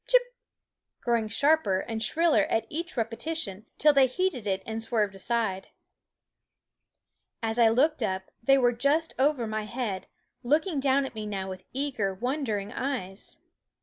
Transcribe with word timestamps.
Chip! 0.07 0.33
growing 1.01 1.27
sharper 1.27 1.79
and 1.81 2.01
shriller 2.01 2.45
at 2.45 2.65
each 2.71 2.97
repetition, 2.97 3.67
till 3.77 3.93
they 3.93 4.07
heeded 4.07 4.47
it 4.47 4.63
and 4.65 4.81
swerved 4.81 5.13
aside. 5.13 5.67
As 7.43 7.59
I 7.59 7.69
looked 7.69 8.01
up 8.01 8.31
they 8.41 8.57
were 8.57 8.71
just 8.73 9.13
over 9.19 9.45
my 9.45 9.65
head, 9.65 10.07
looking 10.41 10.79
down 10.79 11.05
at 11.05 11.13
me 11.13 11.27
now 11.27 11.47
with 11.51 11.65
eager, 11.71 12.15
wondering 12.15 12.73
eyes. 12.73 13.37